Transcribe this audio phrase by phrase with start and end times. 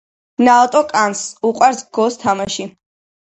[0.45, 1.21] ნაოტო კანს
[1.51, 2.67] უყვარს გოს თამაში.